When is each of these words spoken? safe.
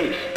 safe. 0.00 0.29